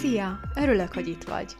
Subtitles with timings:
[0.00, 0.40] Szia!
[0.54, 1.56] Örülök, hogy itt vagy.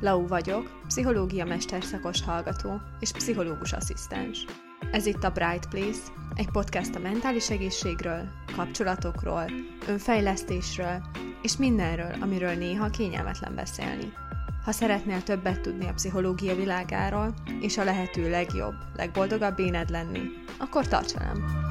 [0.00, 4.44] Lau vagyok, pszichológia mesterszakos hallgató és pszichológus asszisztens.
[4.92, 6.00] Ez itt a Bright Place,
[6.34, 9.50] egy podcast a mentális egészségről, kapcsolatokról,
[9.88, 11.02] önfejlesztésről
[11.42, 14.12] és mindenről, amiről néha kényelmetlen beszélni.
[14.64, 20.20] Ha szeretnél többet tudni a pszichológia világáról, és a lehető legjobb, legboldogabb éned lenni,
[20.58, 21.65] akkor tarts velem!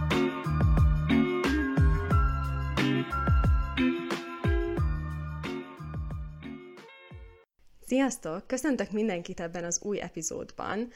[7.96, 8.48] Sziasztok!
[8.48, 10.92] Köszöntök mindenkit ebben az új epizódban,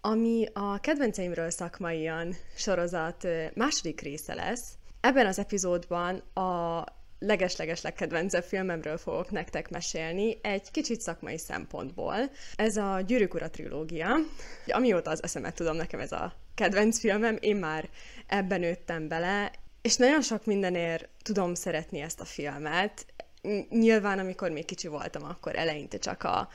[0.00, 4.62] ami a kedvenceimről szakmaian sorozat második része lesz.
[5.00, 6.84] Ebben az epizódban a
[7.18, 12.16] legesleges legkedvencebb filmemről fogok nektek mesélni, egy kicsit szakmai szempontból.
[12.56, 14.16] Ez a Gyűrűk Ura trilógia.
[14.66, 17.88] Amióta az eszemet tudom, nekem ez a kedvenc filmem, én már
[18.26, 23.06] ebben nőttem bele, és nagyon sok mindenért tudom szeretni ezt a filmet
[23.70, 26.48] nyilván, amikor még kicsi voltam, akkor eleinte csak a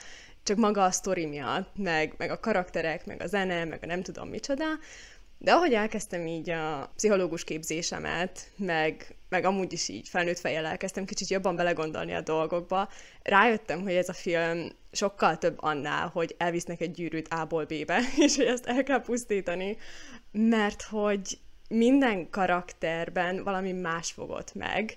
[0.44, 4.02] csak maga a sztori miatt, meg, meg a karakterek, meg a zene, meg a nem
[4.02, 4.66] tudom micsoda,
[5.38, 11.06] de ahogy elkezdtem így a pszichológus képzésemet, meg, meg amúgy is így felnőtt fejjel elkezdtem
[11.06, 12.90] kicsit jobban belegondolni a dolgokba,
[13.22, 18.36] rájöttem, hogy ez a film sokkal több annál, hogy elvisznek egy gyűrűt A-ból B-be, és
[18.36, 19.78] hogy ezt el kell pusztítani,
[20.32, 21.38] mert hogy
[21.70, 24.96] minden karakterben valami más fogott meg,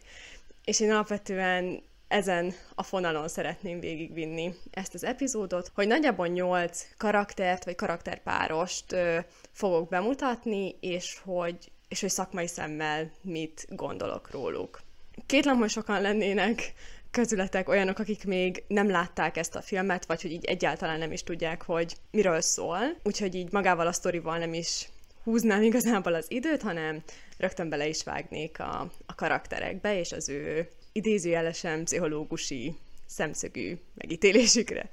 [0.69, 7.65] és én alapvetően ezen a fonalon szeretném végigvinni ezt az epizódot, hogy nagyjából nyolc karaktert
[7.65, 9.19] vagy karakterpárost ö,
[9.53, 11.57] fogok bemutatni, és hogy,
[11.89, 14.81] és hogy szakmai szemmel mit gondolok róluk.
[15.27, 16.73] Kétlem, hogy sokan lennének
[17.11, 21.23] közületek olyanok, akik még nem látták ezt a filmet, vagy hogy így egyáltalán nem is
[21.23, 22.79] tudják, hogy miről szól.
[23.03, 24.89] Úgyhogy így magával a sztorival nem is
[25.29, 27.03] húznám igazából az időt, hanem
[27.39, 32.77] rögtön bele is vágnék a, a karakterekbe és az ő idézőjelesen pszichológusi
[33.07, 34.89] szemszögű megítélésükre.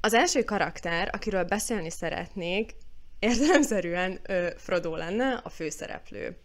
[0.00, 2.74] Az első karakter, akiről beszélni szeretnék,
[3.18, 6.36] értelemszerűen ö, Frodo lenne, a főszereplő.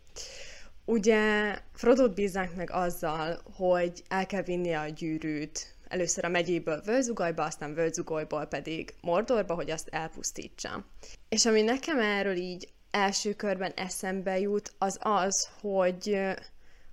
[0.86, 7.44] Ugye Frodót bízzák meg azzal, hogy el kell vinnie a gyűrűt először a megyéből Völzugajba,
[7.44, 10.86] aztán Völzugolyból pedig Mordorba, hogy azt elpusztítsa.
[11.30, 16.18] És ami nekem erről így első körben eszembe jut, az az, hogy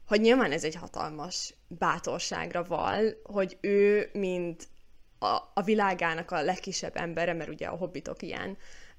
[0.09, 4.69] hogy nyilván ez egy hatalmas bátorságra val, hogy ő, mint
[5.19, 8.57] a, a világának a legkisebb embere, mert ugye a hobbitok ilyen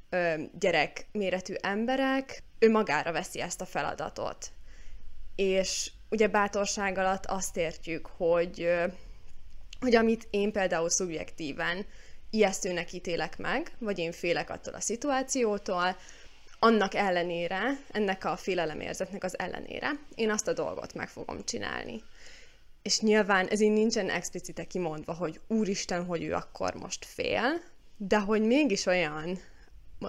[0.09, 4.51] ö, gyerek méretű emberek, ő magára veszi ezt a feladatot.
[5.35, 8.85] És ugye bátorság alatt azt értjük, hogy, ö,
[9.79, 11.85] hogy amit én például szubjektíven
[12.29, 15.97] ijesztőnek ítélek meg, vagy én félek attól a szituációtól,
[16.59, 22.03] annak ellenére, ennek a félelemérzetnek az ellenére, én azt a dolgot meg fogom csinálni.
[22.81, 27.61] És nyilván ez így nincsen explicite kimondva, hogy úristen, hogy ő akkor most fél,
[27.97, 29.39] de hogy mégis olyan,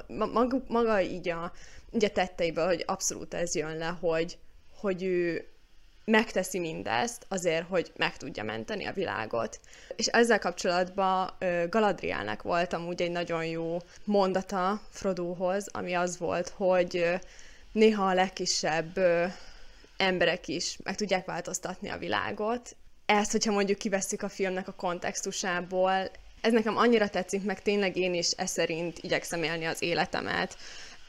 [0.06, 1.52] maga, maga így a,
[1.92, 4.38] így tetteiből, hogy abszolút ez jön le, hogy,
[4.80, 5.48] hogy ő
[6.10, 9.60] megteszi mindezt azért, hogy meg tudja menteni a világot.
[9.96, 11.30] És ezzel kapcsolatban
[11.68, 17.20] Galadrielnek volt amúgy egy nagyon jó mondata Frodohoz, ami az volt, hogy
[17.72, 18.98] néha a legkisebb
[19.96, 22.76] emberek is meg tudják változtatni a világot.
[23.06, 26.10] Ezt, hogyha mondjuk kivesszük a filmnek a kontextusából,
[26.40, 30.56] ez nekem annyira tetszik, meg tényleg én is ez szerint igyekszem élni az életemet.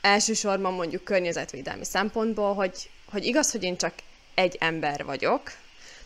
[0.01, 3.93] Elsősorban mondjuk környezetvédelmi szempontból, hogy, hogy igaz, hogy én csak
[4.33, 5.41] egy ember vagyok,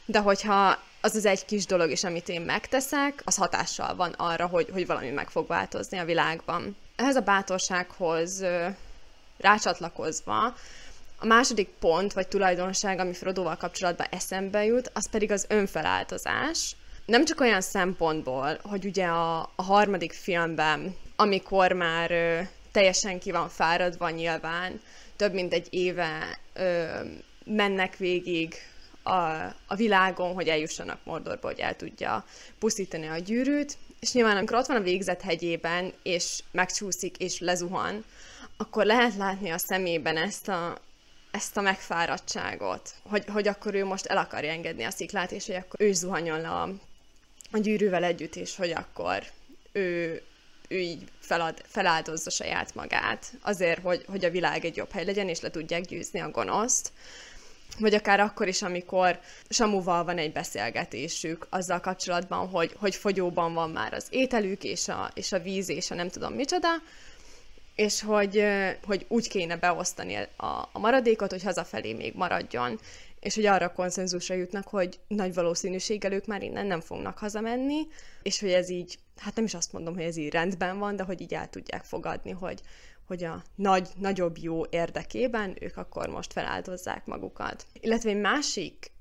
[0.05, 4.47] de hogyha az az egy kis dolog is, amit én megteszek, az hatással van arra,
[4.47, 6.77] hogy, hogy valami meg fog változni a világban.
[6.95, 8.45] Ehhez a bátorsághoz
[9.37, 10.55] rácsatlakozva,
[11.19, 16.75] a második pont, vagy tulajdonság, ami Frodoval kapcsolatban eszembe jut, az pedig az önfeláltozás.
[17.05, 22.39] Nem csak olyan szempontból, hogy ugye a, a harmadik filmben, amikor már ö,
[22.71, 24.81] teljesen ki van fáradva nyilván,
[25.15, 26.85] több mint egy éve ö,
[27.45, 28.56] mennek végig
[29.03, 29.19] a,
[29.67, 32.25] a világon, hogy eljussanak Mordorba, hogy el tudja
[32.59, 38.05] pusztítani a gyűrűt, és nyilván amikor ott van a végzet hegyében, és megcsúszik, és lezuhan,
[38.58, 40.78] akkor lehet látni a szemében ezt a,
[41.31, 45.55] ezt a megfáradtságot, hogy, hogy akkor ő most el akarja engedni a sziklát, és hogy
[45.55, 46.69] akkor ő zuhanjon le a,
[47.52, 49.23] a gyűrűvel együtt, és hogy akkor
[49.72, 50.22] ő,
[50.67, 55.29] ő így felad, feláldozza saját magát azért, hogy, hogy a világ egy jobb hely legyen,
[55.29, 56.91] és le tudják győzni a gonoszt
[57.79, 59.20] vagy akár akkor is, amikor
[59.50, 65.12] Samuval van egy beszélgetésük azzal kapcsolatban, hogy, hogy fogyóban van már az ételük, és a,
[65.14, 66.70] és a víz, és a nem tudom micsoda,
[67.76, 68.44] és hogy,
[68.85, 72.79] hogy úgy kéne beosztani a, a maradékot, hogy hazafelé még maradjon.
[73.20, 77.88] és hogy arra konszenzusra jutnak, hogy nagy valószínűséggel ők már innen nem fognak hazamenni,
[78.23, 81.03] és hogy ez így, hát nem is azt mondom, hogy ez így rendben van, de
[81.03, 82.62] hogy így el tudják fogadni, hogy,
[83.07, 87.66] hogy a nagy, nagyobb jó érdekében ők akkor most feláldozzák magukat.
[87.79, 88.91] Illetve egy másik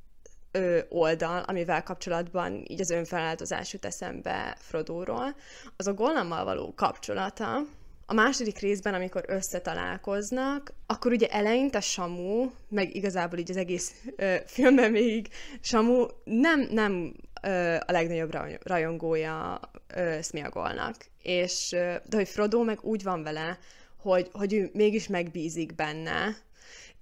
[0.51, 5.37] ö, oldal, amivel kapcsolatban így az önfeláldozás jut eszembe Frodóról,
[5.77, 7.62] az a Gollammal való kapcsolata,
[8.06, 14.35] a második részben, amikor összetalálkoznak, akkor ugye eleinte Samu, meg igazából így az egész ö,
[14.47, 15.29] filmben még
[15.61, 19.61] Samu nem, nem ö, a legnagyobb rajongója
[19.95, 20.97] ö, Smiagolnak.
[21.23, 21.69] És,
[22.09, 23.59] de hogy Frodo meg úgy van vele,
[24.05, 26.37] hogy, hogy ő mégis megbízik benne,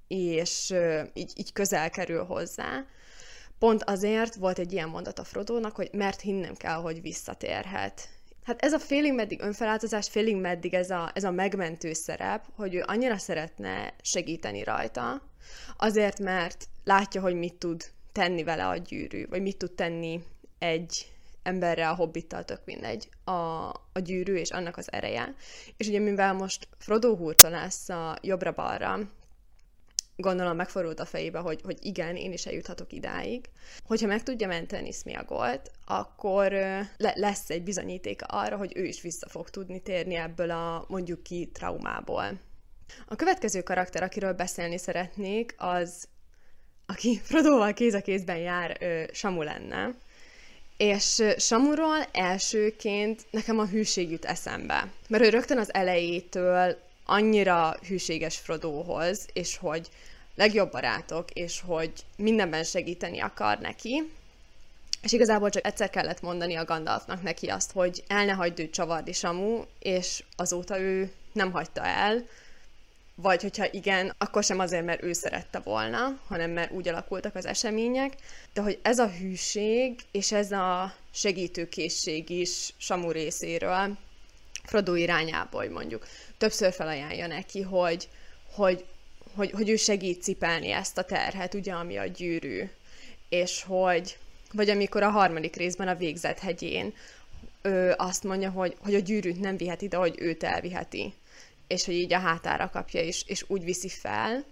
[0.09, 0.75] és
[1.15, 2.85] így, így közel kerül hozzá.
[3.59, 8.09] Pont azért volt egy ilyen mondat a Frodónak, hogy mert hinnem kell, hogy visszatérhet
[8.45, 12.75] Hát ez a félig meddig önfeláltozás, félig meddig ez a, ez a megmentő szerep, hogy
[12.75, 15.23] ő annyira szeretne segíteni rajta,
[15.77, 20.25] azért, mert látja, hogy mit tud tenni vele a gyűrű, vagy mit tud tenni
[20.59, 23.33] egy emberre, a hobbittal, tök mindegy, a,
[23.93, 25.35] a gyűrű és annak az ereje.
[25.77, 28.99] És ugye mivel most Frodo hurca lesz a jobbra-balra,
[30.17, 33.49] gondolom megfordult a fejébe, hogy, hogy igen, én is eljuthatok idáig.
[33.85, 36.53] Hogyha meg tudja menteni Smiagolt, akkor
[36.97, 41.23] le, lesz egy bizonyítéka arra, hogy ő is vissza fog tudni térni ebből a mondjuk
[41.23, 42.41] ki traumából.
[43.07, 46.09] A következő karakter, akiről beszélni szeretnék, az,
[46.87, 48.79] aki Frodoval kéz a kézben jár,
[49.13, 49.95] Samu lenne.
[50.83, 54.89] És Samuról elsőként nekem a hűség jut eszembe.
[55.09, 59.89] Mert ő rögtön az elejétől annyira hűséges Frodohoz, és hogy
[60.35, 64.11] legjobb barátok, és hogy mindenben segíteni akar neki,
[65.03, 68.73] és igazából csak egyszer kellett mondani a Gandalfnak neki azt, hogy el ne hagyd őt
[68.73, 72.27] csavarni Samu, és azóta ő nem hagyta el,
[73.23, 77.47] vagy hogyha igen, akkor sem azért, mert ő szerette volna, hanem mert úgy alakultak az
[77.47, 78.13] események,
[78.53, 83.97] de hogy ez a hűség és ez a segítőkészség is Samu részéről,
[84.65, 86.07] Frodo irányából mondjuk,
[86.39, 88.09] többször felajánlja neki, hogy,
[88.53, 88.85] hogy
[89.35, 92.71] hogy, hogy ő segít cipelni ezt a terhet, ugye, ami a gyűrű.
[93.29, 94.19] És hogy,
[94.53, 96.95] vagy amikor a harmadik részben a végzet hegyén
[97.63, 101.15] ő azt mondja, hogy, hogy a gyűrűt nem viheti, de hogy őt elviheti.
[101.73, 104.45] És hogy így a hátára kapja, és, és úgy viszi fel,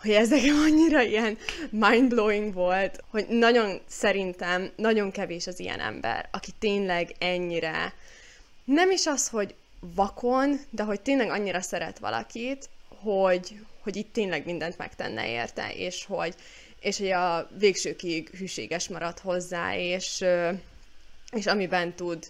[0.00, 1.38] hogy ez nekem annyira ilyen
[1.70, 7.92] mindblowing volt, hogy nagyon szerintem nagyon kevés az ilyen ember, aki tényleg ennyire
[8.64, 14.44] nem is az, hogy vakon, de hogy tényleg annyira szeret valakit, hogy, hogy itt tényleg
[14.44, 16.34] mindent megtenne érte, és hogy,
[16.80, 20.24] és hogy a végsőkig hűséges marad hozzá, és,
[21.32, 22.26] és amiben tud,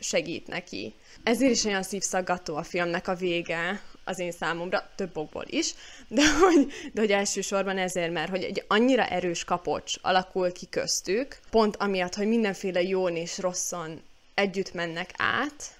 [0.00, 0.94] segít neki.
[1.22, 5.74] Ezért is olyan szívszaggató a filmnek a vége az én számomra, több okból is,
[6.08, 11.38] de hogy, de hogy elsősorban ezért, mert hogy egy annyira erős kapocs alakul ki köztük,
[11.50, 14.02] pont amiatt, hogy mindenféle jón és rosszon
[14.34, 15.74] együtt mennek át,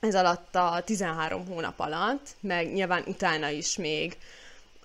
[0.00, 4.16] ez alatt a 13 hónap alatt, meg nyilván utána is még,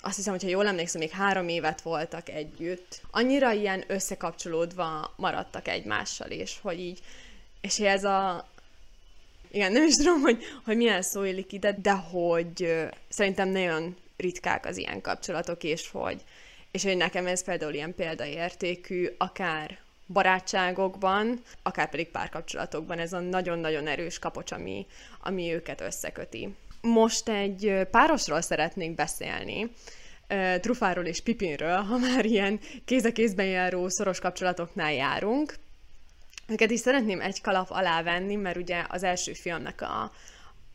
[0.02, 3.02] azt hiszem, hogyha jól emlékszem, még három évet voltak együtt.
[3.12, 7.00] Annyira ilyen összekapcsolódva maradtak egymással, és hogy így,
[7.62, 8.50] és ez a,
[9.52, 12.76] igen, nem is tudom, hogy, hogy milyen szó élik ide, de hogy
[13.10, 16.24] szerintem nagyon ritkák az ilyen kapcsolatok, és hogy,
[16.72, 19.78] és hogy nekem ez például ilyen példaértékű, akár
[20.08, 24.86] barátságokban, akár pedig párkapcsolatokban ez a nagyon-nagyon erős kapocs, ami,
[25.22, 26.56] ami őket összeköti.
[26.82, 29.72] Most egy párosról szeretnék beszélni,
[30.62, 35.56] Trufáról és Pipinről, ha már ilyen kéz a kézben járó szoros kapcsolatoknál járunk.
[36.48, 40.12] Őket is szeretném egy kalap alá venni, mert ugye az első filmnek a,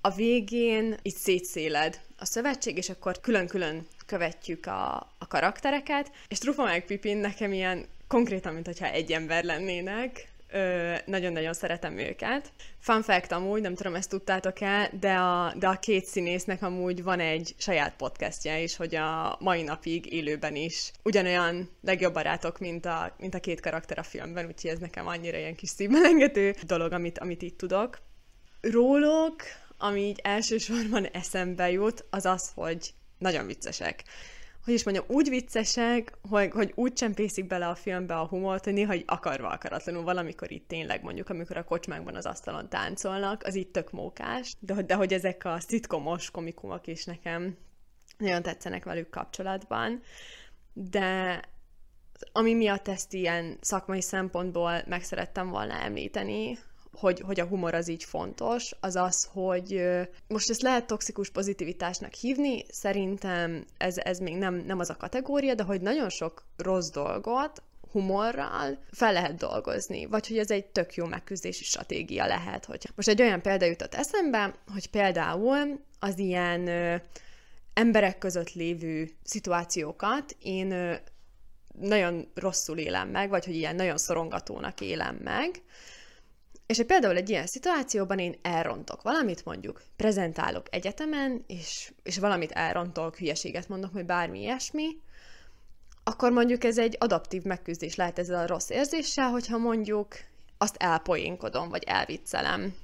[0.01, 6.65] a végén így szétszéled a szövetség, és akkor külön-külön követjük a, a karaktereket, és Trufa
[6.65, 10.32] meg Pipin nekem ilyen konkrétan, mint hogyha egy ember lennének,
[11.05, 12.53] nagyon-nagyon szeretem őket.
[12.79, 17.21] Fun fact amúgy, nem tudom, ezt tudtátok-e, de a, de a két színésznek amúgy van
[17.21, 23.15] egy saját podcastja is, hogy a mai napig élőben is ugyanolyan legjobb barátok, mint a,
[23.19, 27.19] mint a két karakter a filmben, úgyhogy ez nekem annyira ilyen kis szívmelengető dolog, amit,
[27.19, 27.99] amit itt tudok.
[28.61, 29.43] Róluk,
[29.79, 34.05] ami így elsősorban eszembe jut, az az, hogy nagyon viccesek
[34.65, 38.73] hogy is mondjam, úgy viccesek, hogy, hogy úgy csempészik bele a filmbe a humort, hogy
[38.73, 43.73] néha akarva akaratlanul valamikor itt tényleg mondjuk, amikor a kocsmákban az asztalon táncolnak, az itt
[43.73, 47.57] tök mókás, de, de hogy ezek a szitkomos komikumok is nekem
[48.19, 50.01] nagyon tetszenek velük kapcsolatban,
[50.73, 51.41] de
[52.33, 56.59] ami miatt ezt ilyen szakmai szempontból meg szerettem volna említeni,
[56.93, 59.83] hogy, hogy a humor az így fontos, az az, hogy
[60.29, 65.55] most ezt lehet toxikus pozitivitásnak hívni, szerintem ez, ez még nem, nem az a kategória,
[65.55, 70.95] de hogy nagyon sok rossz dolgot humorral fel lehet dolgozni, vagy hogy ez egy tök
[70.95, 72.65] jó megküzdési stratégia lehet.
[72.65, 76.97] Hogy most egy olyan példa jutott eszembe, hogy például az ilyen ö,
[77.75, 80.95] emberek között lévő szituációkat én ö,
[81.81, 85.63] nagyon rosszul élem meg, vagy hogy ilyen nagyon szorongatónak élem meg,
[86.73, 92.51] és hogy például egy ilyen szituációban én elrontok valamit, mondjuk prezentálok egyetemen, és, és valamit
[92.51, 94.87] elrontok, hülyeséget mondok, vagy bármi ilyesmi,
[96.05, 100.15] akkor mondjuk ez egy adaptív megküzdés lehet ezzel a rossz érzéssel, hogyha mondjuk
[100.59, 102.75] azt elpoénkodom, vagy elviccelem.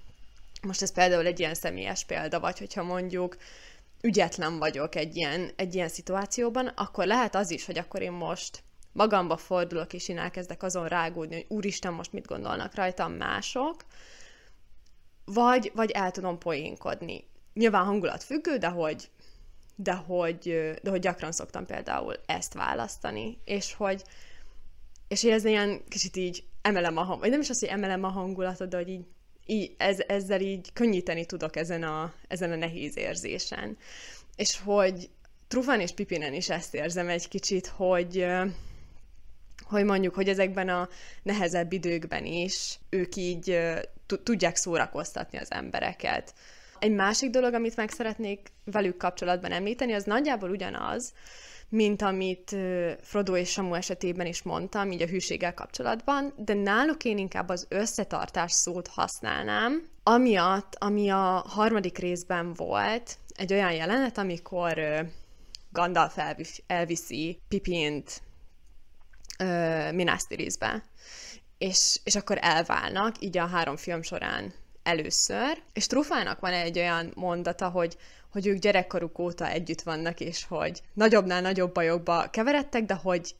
[0.62, 3.36] Most ez például egy ilyen személyes példa, vagy hogyha mondjuk
[4.00, 8.62] ügyetlen vagyok egy ilyen, egy ilyen szituációban, akkor lehet az is, hogy akkor én most
[8.92, 13.84] magamba fordulok, és én elkezdek azon rágódni, hogy úristen, most mit gondolnak rajtam mások,
[15.24, 17.24] vagy, vagy el tudom poénkodni.
[17.54, 19.10] Nyilván hangulat függő, de hogy,
[19.74, 20.38] de hogy,
[20.82, 24.02] de hogy gyakran szoktam például ezt választani, és hogy,
[25.08, 28.04] és hogy ez ilyen kicsit így emelem a hang, vagy nem is az, hogy emelem
[28.04, 29.04] a hangulatot, de hogy így,
[29.46, 33.76] így ez, ezzel így könnyíteni tudok ezen a, ezen a nehéz érzésen.
[34.36, 35.10] És hogy
[35.48, 38.26] Trufan és Pipinen is ezt érzem egy kicsit, hogy,
[39.68, 40.88] hogy mondjuk, hogy ezekben a
[41.22, 43.58] nehezebb időkben is ők így
[44.22, 46.34] tudják szórakoztatni az embereket.
[46.78, 51.12] Egy másik dolog, amit meg szeretnék velük kapcsolatban említeni, az nagyjából ugyanaz,
[51.68, 52.56] mint amit
[53.00, 57.66] Frodo és Samu esetében is mondtam, így a hűséggel kapcsolatban, de náluk én inkább az
[57.68, 64.80] összetartás szót használnám, amiatt, ami a harmadik részben volt, egy olyan jelenet, amikor
[65.72, 66.18] Gandalf
[66.66, 68.22] elviszi Pipint
[70.28, 70.82] Tirithbe.
[71.58, 74.52] És, és akkor elválnak, így a három film során
[74.82, 77.96] először, és Trufának van egy olyan mondata, hogy,
[78.30, 83.34] hogy ők gyerekkoruk óta együtt vannak, és hogy nagyobbnál nagyobb bajokba keveredtek, de hogy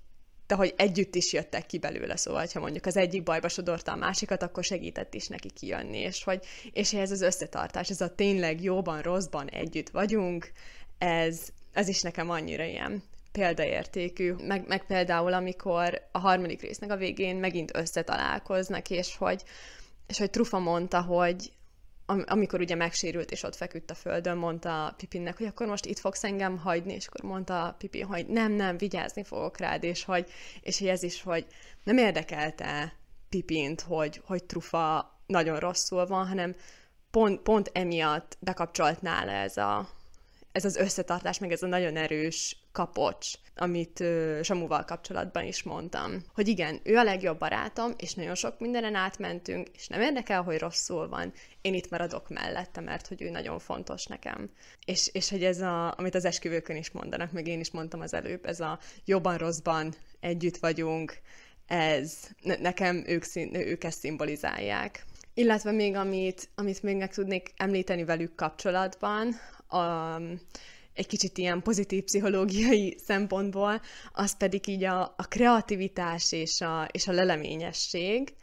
[0.47, 3.97] de hogy együtt is jöttek ki belőle, szóval, ha mondjuk az egyik bajba sodorta a
[3.97, 8.63] másikat, akkor segített is neki kijönni, és hogy és ez az összetartás, ez a tényleg
[8.63, 10.53] jóban, rosszban együtt vagyunk,
[10.99, 11.41] ez,
[11.73, 13.03] ez is nekem annyira ilyen
[13.33, 19.43] példaértékű, meg, meg például, amikor a harmadik résznek a végén megint összetalálkoznak, és hogy,
[20.07, 21.53] és hogy Trufa mondta, hogy
[22.11, 25.99] am, amikor ugye megsérült, és ott feküdt a földön, mondta Pipinnek, hogy akkor most itt
[25.99, 30.31] fogsz engem hagyni, és akkor mondta Pipin, hogy nem, nem, vigyázni fogok rád, és hogy,
[30.61, 31.47] és ez is, hogy
[31.85, 32.93] nem érdekelte
[33.29, 36.55] Pipint, hogy, hogy Trufa nagyon rosszul van, hanem
[37.11, 39.89] pont, pont emiatt bekapcsolt nála ez a,
[40.53, 46.25] ez az összetartás, meg ez a nagyon erős kapocs, amit uh, Samuval kapcsolatban is mondtam.
[46.35, 50.59] Hogy igen, ő a legjobb barátom, és nagyon sok mindenen átmentünk, és nem érdekel, hogy
[50.59, 54.51] rosszul van, én itt maradok mellette, mert hogy ő nagyon fontos nekem.
[54.85, 58.15] És, és hogy ez, a, amit az esküvőkön is mondanak, meg én is mondtam az
[58.15, 61.19] előbb, ez a jobban-rosszban együtt vagyunk,
[61.67, 65.05] ez nekem ők, szín, ők ezt szimbolizálják.
[65.35, 69.35] Illetve még amit, amit még meg tudnék említeni velük kapcsolatban,
[69.69, 70.17] a,
[70.99, 73.81] egy kicsit ilyen pozitív pszichológiai szempontból,
[74.13, 78.35] az pedig így a, a kreativitás és a, és a leleményesség,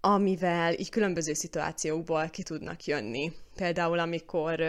[0.00, 3.32] amivel így különböző szituációkból ki tudnak jönni.
[3.54, 4.62] Például, amikor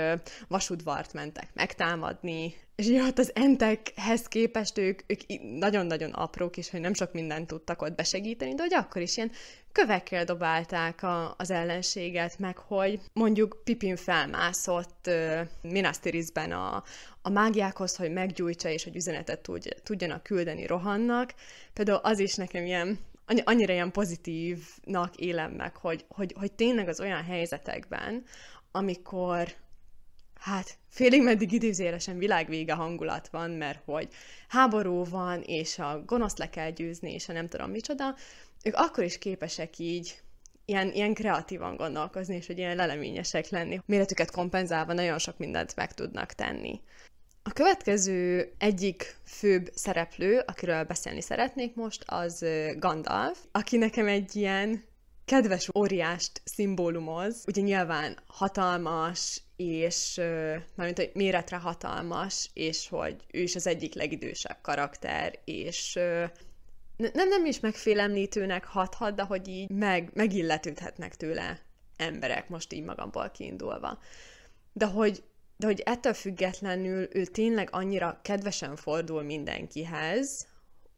[0.48, 5.20] vasudvart mentek megtámadni, és ugye ott az entekhez képest ők, ők
[5.60, 9.32] nagyon-nagyon aprók, és hogy nem sok mindent tudtak ott besegíteni, de hogy akkor is ilyen
[9.72, 15.98] kövekkel dobálták a, az ellenséget, meg hogy mondjuk Pipin felmászott uh, Minas
[16.50, 16.84] a,
[17.22, 21.34] a mágiákhoz, hogy meggyújtsa, és hogy üzenetet tud, tudjanak küldeni Rohannak.
[21.74, 23.00] Például az is nekem ilyen
[23.44, 28.24] annyira ilyen pozitívnak élem meg, hogy, hogy, hogy tényleg az olyan helyzetekben,
[28.72, 29.56] amikor
[30.39, 34.08] hát félig meddig időzélesen világvége hangulat van, mert hogy
[34.48, 38.15] háború van, és a gonoszt le kell győzni, és a nem tudom micsoda,
[38.63, 40.22] ők akkor is képesek így
[40.65, 43.82] ilyen, ilyen kreatívan gondolkozni, és hogy ilyen leleményesek lenni.
[43.86, 46.82] Méretüket kompenzálva nagyon sok mindent meg tudnak tenni.
[47.44, 54.84] A következő egyik főbb szereplő, akiről beszélni szeretnék most, az Gandalf, aki nekem egy ilyen
[55.28, 57.44] kedves óriást szimbólumoz.
[57.48, 60.16] Ugye nyilván hatalmas, és
[60.76, 65.94] mármint, hogy méretre hatalmas, és hogy ő is az egyik legidősebb karakter, és
[66.98, 71.60] nem, nem is megfélemlítőnek hathat, de hogy így meg, megilletődhetnek tőle
[71.98, 74.00] emberek, most így magamból kiindulva.
[74.74, 75.24] De hogy
[75.60, 80.48] de hogy ettől függetlenül ő tényleg annyira kedvesen fordul mindenkihez,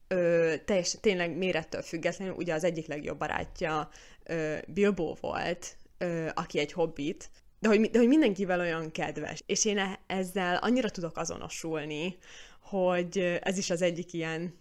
[0.08, 3.90] ö, teljes, tényleg mérettől függetlenül, ugye az egyik legjobb barátja
[4.30, 9.44] ö, Bilbo volt ö, aki egy hobbit, de hogy, de hogy mindenkivel olyan kedves.
[9.46, 12.18] És én e- ezzel annyira tudok azonosulni,
[12.60, 14.58] hogy ez is az egyik ilyen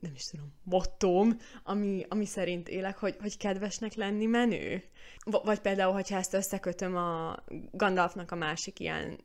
[0.00, 4.84] nem is tudom, mottóm, ami, ami szerint élek, hogy, hogy kedvesnek lenni menő.
[5.24, 7.36] V- vagy például, hogyha ezt összekötöm a
[7.72, 9.18] Gandalfnak a másik ilyen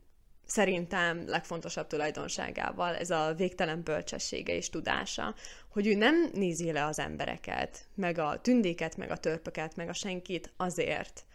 [0.45, 5.35] szerintem legfontosabb tulajdonságával, ez a végtelen bölcsessége és tudása,
[5.69, 9.93] hogy ő nem nézi le az embereket, meg a tündéket, meg a törpöket, meg a
[9.93, 11.25] senkit azért,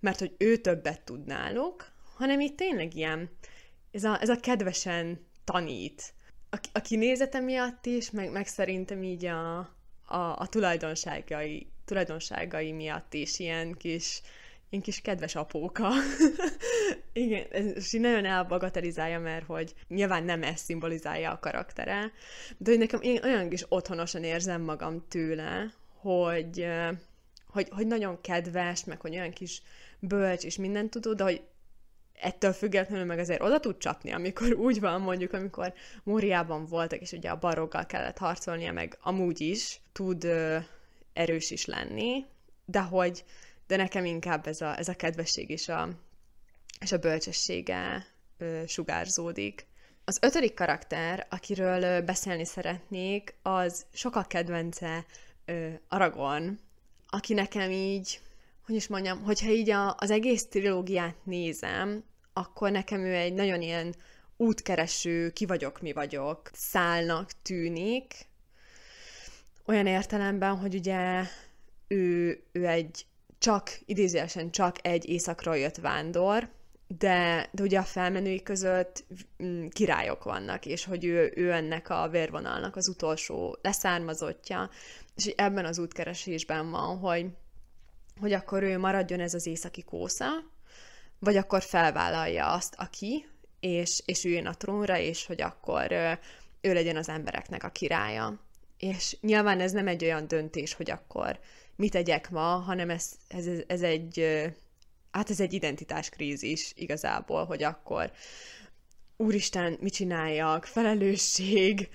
[0.00, 3.30] mert hogy ő többet tud náluk, hanem itt tényleg ilyen,
[3.90, 6.14] ez a, ez a kedvesen tanít,
[6.50, 9.58] a, a kinézete miatt is, meg, meg szerintem így a,
[10.06, 14.22] a, a tulajdonságai, tulajdonságai miatt is ilyen kis,
[14.70, 15.88] ilyen kis kedves apóka.
[17.12, 22.12] Igen, ez így nagyon elbagatelizálja, mert hogy nyilván nem ez szimbolizálja a karaktere,
[22.56, 26.66] de hogy nekem én olyan kis otthonosan érzem magam tőle, hogy,
[27.46, 29.62] hogy, hogy nagyon kedves, meg hogy olyan kis
[29.98, 31.42] bölcs és mindent tudó, de hogy
[32.20, 37.12] ettől függetlenül meg azért oda tud csapni, amikor úgy van, mondjuk, amikor Móriában voltak, és
[37.12, 40.58] ugye a baroggal kellett harcolnia, meg amúgy is tud ö,
[41.12, 42.24] erős is lenni,
[42.64, 43.24] de hogy,
[43.66, 45.88] de nekem inkább ez a, ez a kedvesség és a,
[46.80, 48.06] és a bölcsessége
[48.38, 49.66] ö, sugárzódik.
[50.04, 55.04] Az ötödik karakter, akiről beszélni szeretnék, az sokak kedvence
[55.44, 56.58] ö, Aragon,
[57.08, 58.20] aki nekem így
[58.66, 63.62] hogy is mondjam, hogyha így a, az egész trilógiát nézem, akkor nekem ő egy nagyon
[63.62, 63.94] ilyen
[64.36, 68.14] útkereső, ki vagyok, mi vagyok, szálnak tűnik,
[69.66, 71.22] olyan értelemben, hogy ugye
[71.88, 73.06] ő, ő egy
[73.38, 76.48] csak, idézőesen csak egy éjszakról jött vándor,
[76.98, 79.04] de, de ugye a felmenői között
[79.42, 84.70] mm, királyok vannak, és hogy ő, ő ennek a vérvonalnak az utolsó leszármazottja,
[85.16, 87.26] és ebben az útkeresésben van, hogy
[88.20, 90.26] hogy akkor ő maradjon ez az északi kósza,
[91.18, 93.26] vagy akkor felvállalja azt, aki,
[93.60, 95.92] és, és üljön a trónra, és hogy akkor
[96.60, 98.40] ő legyen az embereknek a királya.
[98.78, 101.38] És nyilván ez nem egy olyan döntés, hogy akkor
[101.76, 104.42] mit tegyek ma, hanem ez, ez, ez egy,
[105.10, 108.12] hát ez egy identitáskrízis igazából, hogy akkor
[109.16, 111.88] úristen, mit csináljak, felelősség,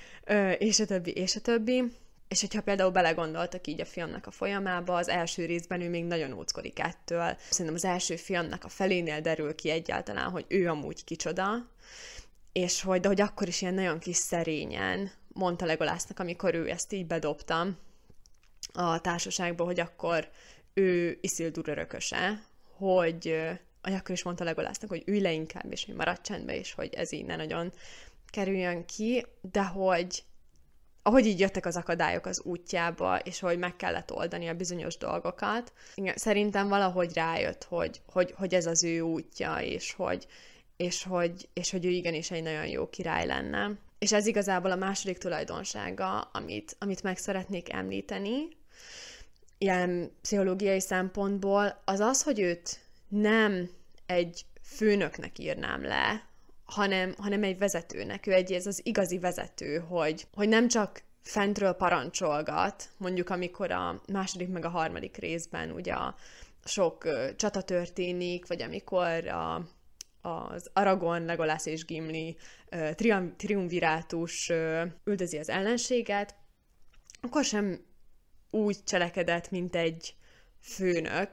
[0.58, 1.84] és a többi, és a többi.
[2.28, 6.34] És hogyha például belegondoltak így a filmnek a folyamába, az első részben ő még nagyon
[6.34, 7.38] óckodik ettől.
[7.50, 11.70] Szerintem az első filmnek a felénél derül ki egyáltalán, hogy ő amúgy kicsoda,
[12.52, 16.94] és hogy, de hogy akkor is ilyen nagyon kis szerényen mondta Legolásznak, amikor ő ezt
[16.94, 17.68] így bedobta
[18.74, 20.30] a társaságba, hogy akkor
[20.74, 22.44] ő Isildur örököse,
[22.78, 23.40] hogy,
[23.82, 26.94] hogy akkor is mondta Legolásznak, hogy ülj le inkább, és hogy maradj csendbe, és hogy
[26.94, 27.72] ez így ne nagyon
[28.30, 30.24] kerüljön ki, de hogy
[31.04, 35.74] ahogy így jöttek az akadályok az útjába, és hogy meg kellett oldani a bizonyos dolgokat,
[35.96, 40.28] igen, szerintem valahogy rájött, hogy, hogy, hogy ez az ő útja, és hogy,
[40.78, 43.72] és hogy, és hogy ő igenis egy nagyon jó király lenne.
[44.00, 48.48] És ez igazából a második tulajdonsága, amit, amit meg szeretnék említeni,
[49.58, 53.70] ilyen pszichológiai szempontból, az az, hogy őt nem
[54.06, 56.30] egy főnöknek írnám le,
[56.66, 58.28] hanem, hanem egy vezetőnek.
[58.28, 64.02] Ő egy ez az igazi vezető, hogy, hogy nem csak fentről parancsolgat, mondjuk amikor a
[64.12, 65.96] második meg a harmadik részben ugye
[66.64, 69.56] sok csata történik, vagy amikor a,
[70.22, 72.38] az Aragon, Legolas és Gimli
[72.96, 76.36] trium, triumvirátus uh, üldözi az ellenséget,
[77.22, 77.86] akkor sem
[78.52, 80.16] úgy cselekedett, mint egy
[80.62, 81.30] főnök,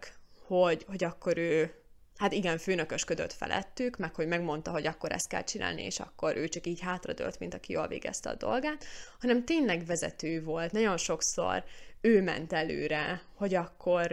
[0.46, 1.72] hogy, hogy akkor ő
[2.18, 6.48] hát igen, főnökösködött felettük, meg hogy megmondta, hogy akkor ezt kell csinálni, és akkor ő
[6.48, 8.84] csak így hátradőlt, mint aki jól végezte a dolgát,
[9.20, 10.72] hanem tényleg vezető volt.
[10.72, 11.64] Nagyon sokszor
[12.00, 14.06] ő ment előre, hogy akkor,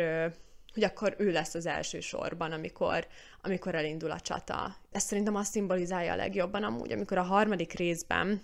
[0.74, 3.08] hogy akkor ő lesz az első sorban, amikor,
[3.42, 4.76] amikor elindul a csata.
[4.92, 8.42] Ez szerintem azt szimbolizálja a legjobban amúgy, amikor a harmadik részben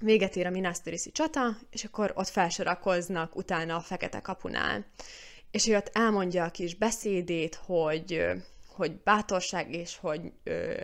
[0.00, 0.78] véget ér a Minas
[1.12, 4.86] csata, és akkor ott felsorakoznak utána a Fekete kapunál.
[5.50, 8.26] És ő ott elmondja a kis beszédét, hogy
[8.76, 10.82] hogy bátorság és hogy ö,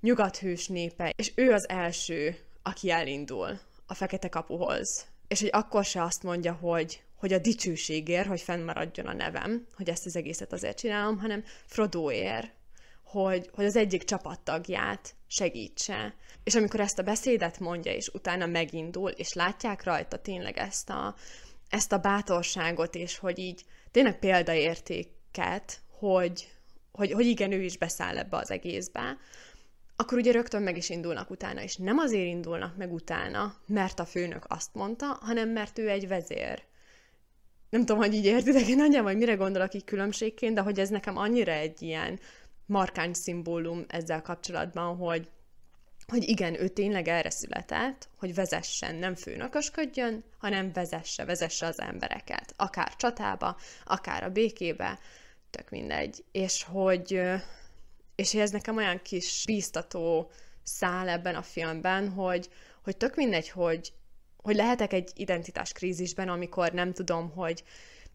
[0.00, 5.06] nyugathős népe, és ő az első, aki elindul a fekete kapuhoz.
[5.28, 9.88] És hogy akkor se azt mondja, hogy, hogy a dicsőségért, hogy fennmaradjon a nevem, hogy
[9.88, 12.52] ezt az egészet azért csinálom, hanem Frodoér,
[13.04, 16.14] hogy, hogy az egyik csapattagját segítse.
[16.48, 21.14] És amikor ezt a beszédet mondja, és utána megindul, és látják rajta tényleg ezt a,
[21.68, 26.48] ezt a bátorságot, és hogy így tényleg példaértéket, hogy,
[26.92, 29.16] hogy, hogy igen, ő is beszáll ebbe az egészbe,
[29.96, 34.04] akkor ugye rögtön meg is indulnak utána, és nem azért indulnak meg utána, mert a
[34.04, 36.62] főnök azt mondta, hanem mert ő egy vezér.
[37.70, 40.88] nem tudom, hogy így értitek, én nagyjából, hogy mire gondolok így különbségként, de hogy ez
[40.88, 42.20] nekem annyira egy ilyen
[42.66, 45.28] markáns szimbólum ezzel kapcsolatban, hogy
[46.08, 52.52] hogy igen, ő tényleg erre született, hogy vezessen, nem főnökösködjön, hanem vezesse, vezesse az embereket,
[52.56, 54.98] akár csatába, akár a békébe,
[55.50, 56.24] tök mindegy.
[56.32, 57.20] És hogy,
[58.14, 60.30] és ez nekem olyan kis bíztató
[60.62, 62.48] szál ebben a filmben, hogy,
[62.82, 63.92] hogy tök mindegy, hogy,
[64.36, 67.64] hogy lehetek egy identitáskrízisben, amikor nem tudom, hogy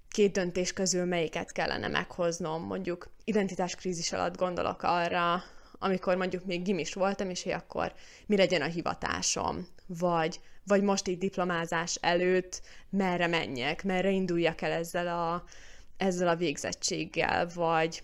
[0.10, 2.64] két döntés közül melyiket kellene meghoznom.
[2.64, 5.44] Mondjuk identitáskrízis alatt gondolok arra,
[5.84, 7.94] amikor mondjuk még gimis voltam, és hogy akkor
[8.26, 14.72] mi legyen a hivatásom, vagy, vagy most így diplomázás előtt merre menjek, merre induljak el
[14.72, 15.44] ezzel a,
[15.98, 18.04] ezzel a végzettséggel, vagy,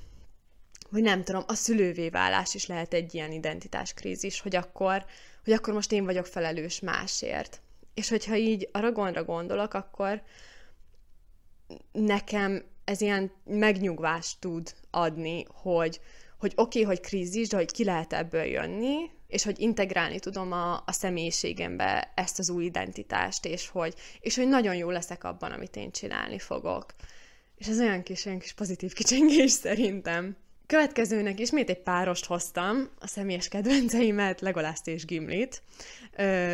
[0.89, 5.05] vagy nem tudom, a szülővé válás is lehet egy ilyen identitáskrízis, hogy akkor,
[5.43, 7.61] hogy akkor most én vagyok felelős másért.
[7.93, 10.21] És hogyha így Aragonra gondolok, akkor
[11.91, 15.99] nekem ez ilyen megnyugvást tud adni, hogy,
[16.39, 18.95] hogy oké, okay, hogy krízis, de hogy ki lehet ebből jönni,
[19.27, 24.47] és hogy integrálni tudom a, a személyiségembe ezt az új identitást, és hogy, és hogy
[24.47, 26.85] nagyon jó leszek abban, amit én csinálni fogok.
[27.55, 30.37] És ez olyan kis, olyan kis pozitív kicsengés szerintem.
[30.65, 35.61] Következőnek ismét egy párost hoztam, a személyes kedvenceimet, Legolászt és Gimlit,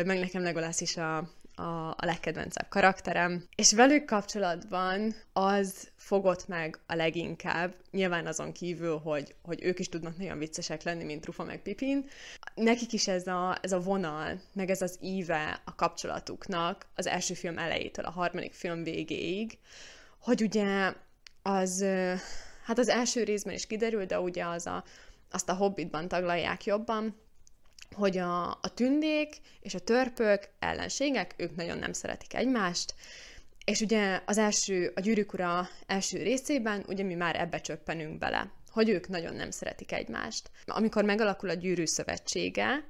[0.04, 6.78] meg nekem Legolász is a, a, a legkedvencebb karakterem, és velük kapcsolatban az fogott meg
[6.86, 11.44] a leginkább, nyilván azon kívül, hogy, hogy ők is tudnak nagyon viccesek lenni, mint Trufa
[11.44, 12.08] meg Pipin.
[12.54, 17.34] Nekik is ez a, ez a vonal, meg ez az íve a kapcsolatuknak az első
[17.34, 19.58] film elejétől a harmadik film végéig,
[20.18, 20.92] hogy ugye
[21.42, 21.84] az,
[22.64, 24.84] hát az első részben is kiderül, de ugye az a,
[25.30, 27.14] azt a Hobbitban taglalják jobban,
[27.96, 32.94] hogy a, a tündék és a törpök ellenségek, ők nagyon nem szeretik egymást,
[33.64, 38.50] és ugye az első, a gyűrűk ura első részében, ugye mi már ebbe csöppenünk bele,
[38.70, 40.50] hogy ők nagyon nem szeretik egymást.
[40.64, 42.84] Amikor megalakul a gyűrű szövetsége,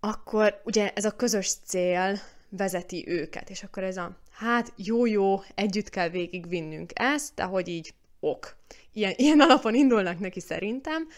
[0.00, 5.88] akkor ugye ez a közös cél vezeti őket, és akkor ez a, hát jó-jó, együtt
[5.88, 8.56] kell végigvinnünk ezt, de hogy így ok.
[8.92, 11.08] Ilyen, ilyen alapon indulnak neki szerintem,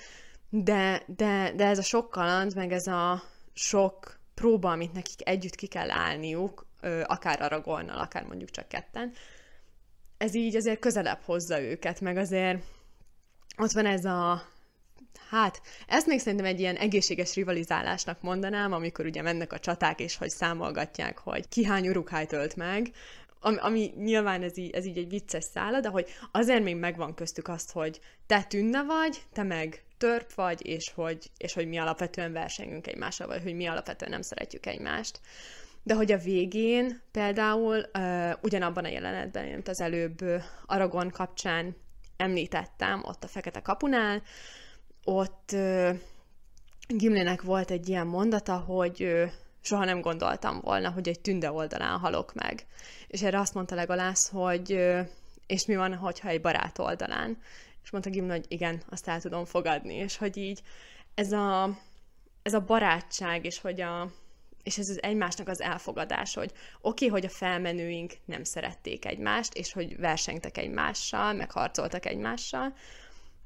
[0.54, 5.54] de, de, de ez a sok kaland, meg ez a sok próba, amit nekik együtt
[5.54, 6.66] ki kell állniuk,
[7.04, 9.12] akár Aragornnal, akár mondjuk csak ketten,
[10.16, 12.62] ez így azért közelebb hozza őket, meg azért
[13.58, 14.42] ott van ez a
[15.28, 20.16] Hát, ezt még szerintem egy ilyen egészséges rivalizálásnak mondanám, amikor ugye mennek a csaták, és
[20.16, 22.90] hogy számolgatják, hogy ki hány urukájt ölt meg,
[23.42, 27.14] ami, ami nyilván ez így, ez így egy vicces szála, de hogy azért még megvan
[27.14, 31.78] köztük azt, hogy te tünne vagy, te meg törp vagy, és hogy, és hogy mi
[31.78, 35.20] alapvetően versengünk egymással, vagy hogy mi alapvetően nem szeretjük egymást.
[35.82, 40.18] De hogy a végén például uh, ugyanabban a jelenetben, amit az előbb
[40.66, 41.76] Aragon kapcsán
[42.16, 44.22] említettem, ott a Fekete Kapunál,
[45.04, 45.90] ott uh,
[46.86, 49.30] Gimlinek volt egy ilyen mondata, hogy uh,
[49.62, 52.66] soha nem gondoltam volna, hogy egy tünde oldalán halok meg.
[53.06, 54.78] És erre azt mondta legalász, hogy
[55.46, 57.38] és mi van, hogyha egy barát oldalán.
[57.82, 60.62] És mondta Gimli, hogy igen, azt el tudom fogadni, és hogy így
[61.14, 61.78] ez a,
[62.42, 64.10] ez a barátság, és hogy a,
[64.62, 69.54] és ez az egymásnak az elfogadás, hogy oké, okay, hogy a felmenőink nem szerették egymást,
[69.54, 72.74] és hogy versengtek egymással, meg harcoltak egymással,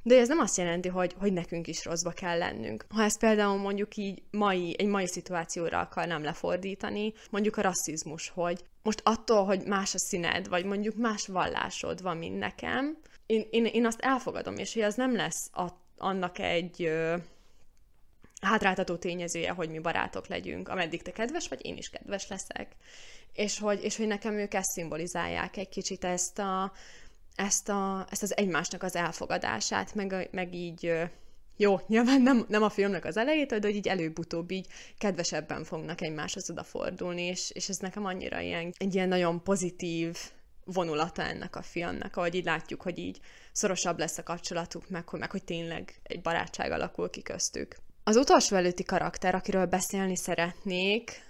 [0.07, 2.87] de ez nem azt jelenti, hogy, hogy nekünk is rosszba kell lennünk.
[2.88, 8.64] Ha ezt például mondjuk így mai, egy mai szituációra akarnám lefordítani, mondjuk a rasszizmus, hogy
[8.83, 13.64] most attól, hogy más a színed, vagy mondjuk más vallásod van, mint nekem, én, én,
[13.64, 17.16] én azt elfogadom, és hogy az nem lesz a, annak egy ö,
[18.40, 22.77] hátráltató tényezője, hogy mi barátok legyünk, ameddig te kedves vagy, én is kedves leszek.
[23.33, 26.73] És hogy, és hogy nekem ők ezt szimbolizálják egy kicsit ezt, a,
[27.37, 30.92] ezt, a, ezt az egymásnak az elfogadását, meg, meg így
[31.57, 34.66] jó, nyilván nem, nem a filmnek az elejétől, de hogy így előbb-utóbb így
[34.99, 40.16] kedvesebben fognak egymáshoz odafordulni, és, és ez nekem annyira ilyen, egy ilyen nagyon pozitív
[40.64, 43.20] vonulata ennek a filmnek, ahogy így látjuk, hogy így
[43.53, 47.77] szorosabb lesz a kapcsolatuk, meg, meg hogy tényleg egy barátság alakul ki köztük.
[48.05, 51.25] Az utolsó előtti karakter, akiről beszélni szeretnék,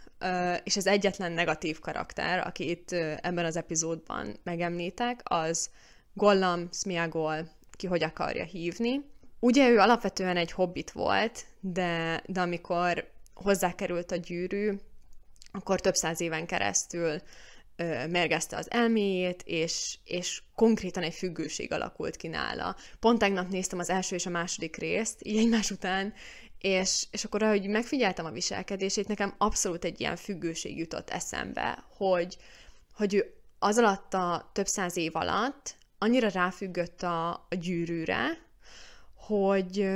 [0.64, 5.70] és az egyetlen negatív karakter, akit ebben az epizódban megemlítek, az
[6.16, 9.05] Gollam Smiagol, ki hogy akarja hívni.
[9.40, 14.72] Ugye ő alapvetően egy hobbit volt, de, de amikor hozzákerült a gyűrű,
[15.52, 17.20] akkor több száz éven keresztül
[17.76, 22.76] ö, mérgezte az elméjét, és, és konkrétan egy függőség alakult ki nála.
[23.00, 26.14] Pont tegnap néztem az első és a második részt, így egymás után,
[26.59, 32.37] és, és akkor, ahogy megfigyeltem a viselkedését, nekem abszolút egy ilyen függőség jutott eszembe, hogy,
[32.92, 38.38] hogy ő az alatt a több száz év alatt annyira ráfüggött a, a gyűrűre,
[39.14, 39.88] hogy,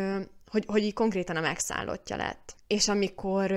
[0.47, 2.55] hogy, hogy így konkrétan a megszállottja lett.
[2.67, 3.53] És amikor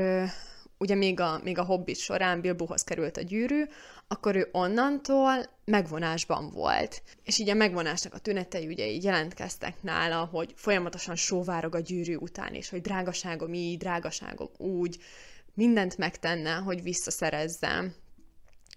[0.77, 3.63] ugye még a, még a Hobbit során Bilbohoz került a gyűrű,
[4.07, 7.01] akkor ő onnantól megvonásban volt.
[7.23, 12.15] És így a megvonásnak a tünetei ugye így jelentkeztek nála, hogy folyamatosan sóvárog a gyűrű
[12.15, 14.97] után, és hogy drágaságom így, drágaságom úgy,
[15.53, 17.93] mindent megtenne, hogy visszaszerezze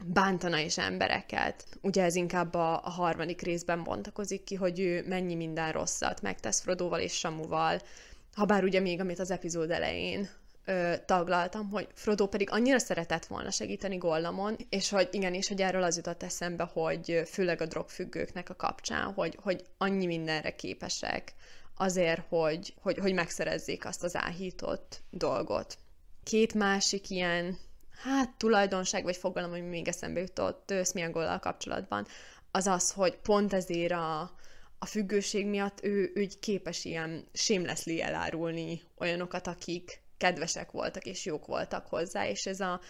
[0.04, 1.64] bántana is embereket.
[1.80, 6.61] Ugye ez inkább a, a harmadik részben bontakozik ki, hogy ő mennyi minden rosszat megtesz
[6.61, 7.80] Frodoval és Samuval,
[8.35, 10.28] habár ugye még, amit az epizód elején
[10.64, 15.82] ö, taglaltam, hogy Frodo pedig annyira szeretett volna segíteni Gollamon, és hogy igenis, hogy erről
[15.82, 21.35] az jutott eszembe, hogy főleg a drogfüggőknek a kapcsán, hogy, hogy annyi mindenre képesek
[21.76, 25.78] azért, hogy, hogy, hogy megszerezzék azt az áhított dolgot.
[26.22, 27.59] Két másik ilyen,
[27.96, 32.06] hát tulajdonság vagy fogalom, ami még eszembe jutott Smiagollal kapcsolatban,
[32.50, 34.20] az az, hogy pont ezért a,
[34.78, 41.46] a függőség miatt ő, ő képes ilyen sémleszli elárulni olyanokat, akik, kedvesek voltak és jók
[41.46, 42.80] voltak hozzá, és ez a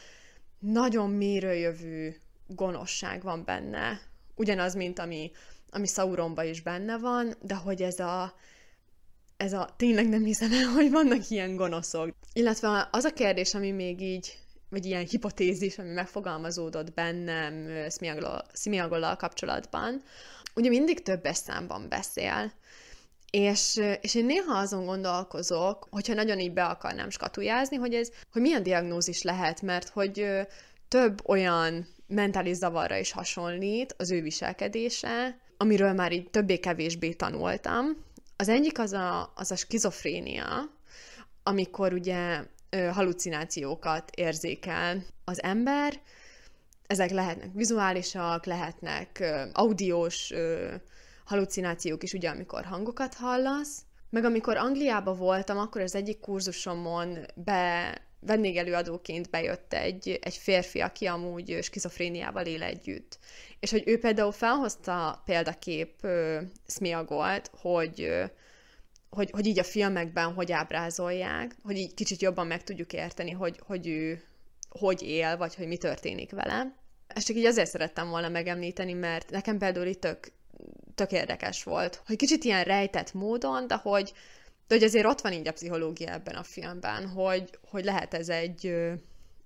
[0.59, 2.17] nagyon mérőjövő
[2.47, 4.01] gonoszság van benne.
[4.35, 5.31] Ugyanaz, mint ami,
[5.71, 8.35] ami Sauronban is benne van, de hogy ez a,
[9.37, 12.15] ez a tényleg nem hiszem el, hogy vannak ilyen gonoszok.
[12.33, 14.39] Illetve az a kérdés, ami még így,
[14.77, 17.69] vagy ilyen hipotézis, ami megfogalmazódott bennem
[18.53, 20.03] Smiagollal kapcsolatban,
[20.55, 22.53] ugye mindig többes számban beszél,
[23.31, 28.43] és, és én néha azon gondolkozok, hogyha nagyon így be akarnám skatujázni, hogy ez, hogy
[28.43, 30.27] milyen diagnózis lehet, mert hogy
[30.89, 38.05] több olyan mentális zavarra is hasonlít az ő viselkedése, amiről már így többé-kevésbé tanultam.
[38.37, 40.47] Az egyik az a, az a skizofrénia,
[41.43, 42.43] amikor ugye
[42.93, 46.01] halucinációkat érzékel az ember,
[46.87, 50.33] ezek lehetnek vizuálisak, lehetnek audiós
[51.25, 57.95] halucinációk is, ugye, amikor hangokat hallasz, meg amikor Angliába voltam, akkor az egyik kurzusomon be
[58.21, 63.19] vendégelőadóként bejött egy, egy férfi, aki amúgy skizofréniával él együtt.
[63.61, 66.37] És hogy ő például felhozta példakép uh,
[66.67, 68.09] Smiagolt, hogy,
[69.17, 73.61] hogy, hogy így a filmekben hogy ábrázolják, hogy így kicsit jobban meg tudjuk érteni, hogy,
[73.67, 74.23] hogy ő
[74.69, 76.75] hogy él, vagy hogy mi történik vele.
[77.07, 80.33] Ezt csak így azért szerettem volna megemlíteni, mert nekem például itt tök
[80.95, 84.13] tök érdekes volt, hogy kicsit ilyen rejtett módon, de hogy,
[84.67, 88.29] de hogy azért ott van így a pszichológia ebben a filmben, hogy, hogy lehet ez
[88.29, 88.75] egy,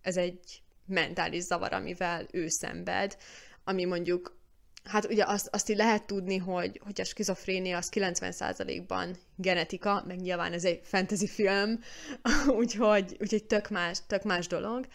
[0.02, 3.16] ez egy mentális zavar, amivel ő szenved,
[3.64, 4.39] ami mondjuk
[4.84, 10.20] Hát ugye azt, azt így lehet tudni, hogy, hogy a skizofrénia az 90%-ban genetika, meg
[10.20, 11.80] nyilván ez egy fantasy film,
[12.60, 14.86] úgyhogy, úgyhogy tök, más, tök más dolog.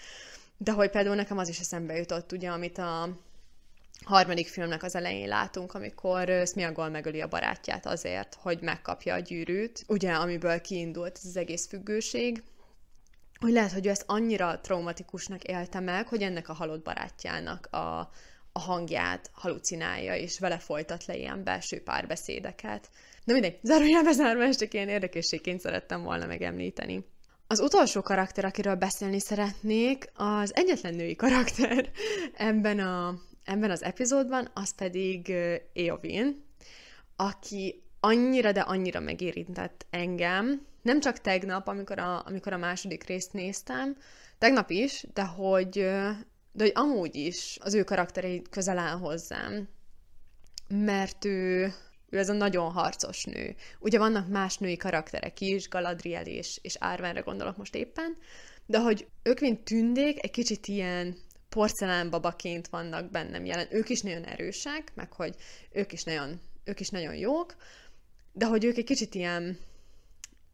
[0.57, 3.09] De hogy például nekem az is eszembe jutott, ugye, amit a,
[4.03, 9.83] harmadik filmnek az elején látunk, amikor Smiagol megöli a barátját azért, hogy megkapja a gyűrűt,
[9.87, 12.43] ugye, amiből kiindult ez az egész függőség,
[13.39, 18.09] hogy lehet, hogy ő ezt annyira traumatikusnak élte meg, hogy ennek a halott barátjának a,
[18.57, 22.89] a hangját halucinálja, és vele folytat le ilyen belső párbeszédeket.
[23.25, 27.05] De mindegy, zárójelbe zárva, csak ilyen érdekességként szerettem volna megemlíteni.
[27.47, 31.89] Az utolsó karakter, akiről beszélni szeretnék, az egyetlen női karakter
[32.49, 35.33] ebben a, ebben az epizódban, az pedig
[35.73, 36.45] Eowyn,
[37.15, 43.33] aki annyira, de annyira megérintett engem, nem csak tegnap, amikor a, amikor a második részt
[43.33, 43.97] néztem,
[44.37, 45.87] tegnap is, de hogy,
[46.55, 49.67] de hogy amúgy is az ő karakterei közel áll hozzám,
[50.67, 51.73] mert ő,
[52.09, 53.55] ő ez a nagyon harcos nő.
[53.79, 58.17] Ugye vannak más női karakterek is, Galadriel és, és Árvánra gondolok most éppen,
[58.65, 61.17] de hogy ők mint tündék egy kicsit ilyen
[61.49, 63.67] porcelánbabaként vannak bennem jelen.
[63.69, 65.35] Ők is nagyon erősek, meg hogy
[65.71, 67.55] ők is nagyon, ők is nagyon jók,
[68.33, 69.57] de hogy ők egy kicsit ilyen,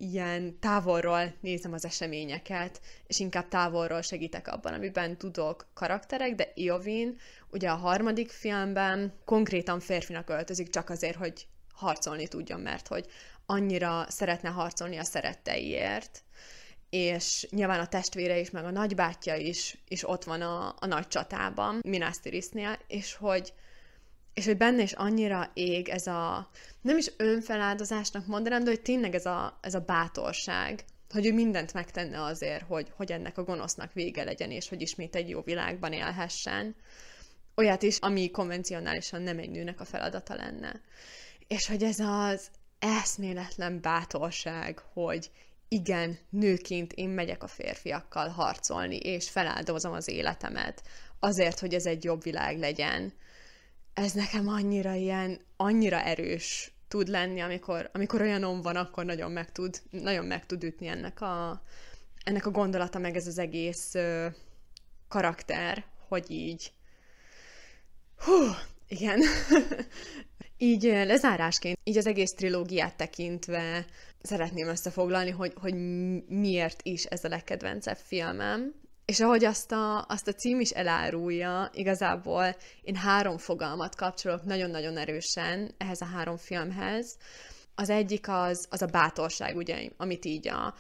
[0.02, 7.18] ilyen távolról nézem az eseményeket, és inkább távolról segítek abban, amiben tudok karakterek, de Iovin
[7.52, 13.06] ugye a harmadik filmben konkrétan férfinak öltözik csak azért, hogy harcolni tudjon, mert hogy
[13.46, 16.24] annyira szeretne harcolni a szeretteiért,
[16.90, 21.08] és nyilván a testvére is, meg a nagybátyja is, is ott van a, a nagy
[21.08, 23.54] csatában, Minas Tirithnél, és hogy,
[24.34, 26.50] és hogy benne is annyira ég ez a,
[26.82, 31.74] nem is önfeláldozásnak mondanám, de hogy tényleg ez a, ez a bátorság, hogy ő mindent
[31.74, 35.94] megtenne azért, hogy, hogy ennek a gonosznak vége legyen, és hogy ismét egy jó világban
[35.94, 36.76] élhessen.
[37.56, 40.82] Olyat is, ami konvencionálisan nem egy nőnek a feladata lenne.
[41.48, 45.32] És hogy ez az eszméletlen bátorság, hogy
[45.68, 50.84] igen, nőként én megyek a férfiakkal harcolni, és feláldozom az életemet
[51.20, 53.14] azért, hogy ez egy jobb világ legyen.
[53.94, 59.52] Ez nekem annyira ilyen, annyira erős tud lenni, amikor, amikor olyanom van, akkor nagyon meg
[59.52, 61.62] tud, nagyon meg tud ütni ennek a,
[62.24, 64.28] ennek a gondolata, meg ez az egész ö,
[65.08, 66.72] karakter, hogy így
[68.18, 68.34] hú,
[68.88, 69.22] igen.
[70.58, 73.86] így lezárásként, így az egész trilógiát tekintve
[74.22, 75.74] szeretném összefoglalni, hogy, hogy
[76.28, 78.74] miért is ez a legkedvencebb filmem.
[79.06, 84.98] És ahogy azt a, azt a cím is elárulja, igazából én három fogalmat kapcsolok nagyon-nagyon
[84.98, 87.18] erősen ehhez a három filmhez.
[87.76, 90.74] Az egyik az, az a bátorság, ugye, amit így a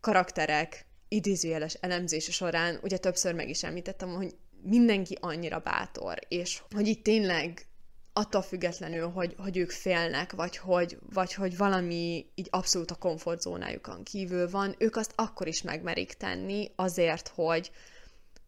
[0.00, 6.86] karakterek idézőjeles elemzése során, ugye többször meg is említettem, hogy mindenki annyira bátor, és hogy
[6.86, 7.69] itt tényleg
[8.12, 14.02] attól függetlenül, hogy, hogy ők félnek, vagy hogy, vagy hogy valami így abszolút a komfortzónájukon
[14.02, 17.70] kívül van, ők azt akkor is megmerik tenni azért, hogy,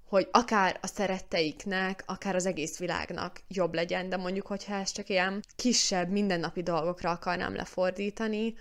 [0.08, 5.08] hogy akár a szeretteiknek, akár az egész világnak jobb legyen, de mondjuk, hogyha ezt csak
[5.08, 8.54] ilyen kisebb, mindennapi dolgokra akarnám lefordítani,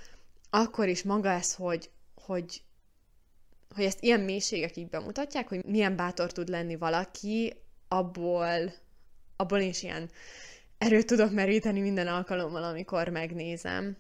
[0.49, 2.61] akkor is maga ez, hogy, hogy,
[3.75, 7.53] hogy ezt ilyen mélységekig bemutatják, hogy milyen bátor tud lenni valaki,
[7.87, 8.73] abból,
[9.35, 10.09] abból is ilyen
[10.81, 13.97] erőt tudok meríteni minden alkalommal, amikor megnézem.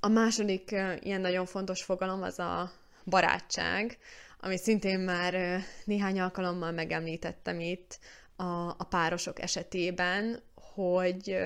[0.00, 2.72] A második ilyen nagyon fontos fogalom az a
[3.04, 3.98] barátság,
[4.40, 7.98] amit szintén már néhány alkalommal megemlítettem itt
[8.36, 10.42] a, a párosok esetében,
[10.74, 11.36] hogy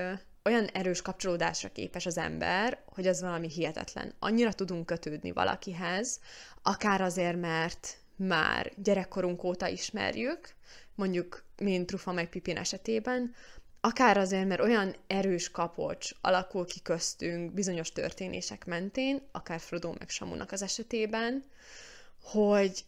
[0.45, 4.15] olyan erős kapcsolódásra képes az ember, hogy az valami hihetetlen.
[4.19, 6.21] Annyira tudunk kötődni valakihez,
[6.63, 10.57] akár azért, mert már gyerekkorunk óta ismerjük,
[10.95, 13.35] mondjuk, mint Trufa meg Pipin esetében,
[13.81, 20.09] akár azért, mert olyan erős kapocs alakul ki köztünk bizonyos történések mentén, akár Frodo meg
[20.09, 21.45] Samunak az esetében,
[22.23, 22.85] hogy,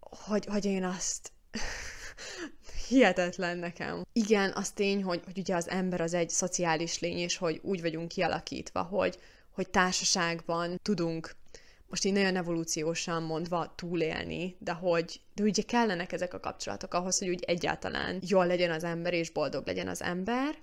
[0.00, 1.32] hogy, hogy én azt
[2.88, 4.02] hihetetlen nekem.
[4.12, 7.80] Igen, az tény, hogy, hogy ugye az ember az egy szociális lény, és hogy úgy
[7.80, 9.18] vagyunk kialakítva, hogy,
[9.50, 11.36] hogy társaságban tudunk
[11.90, 17.18] most így nagyon evolúciósan mondva túlélni, de hogy de ugye kellenek ezek a kapcsolatok ahhoz,
[17.18, 20.54] hogy úgy egyáltalán jól legyen az ember, és boldog legyen az ember,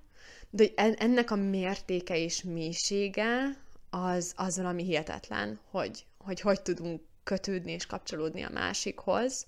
[0.49, 3.57] de ennek a mértéke és mélysége
[3.89, 9.47] az, az valami hihetetlen, hogy, hogy hogy tudunk kötődni és kapcsolódni a másikhoz,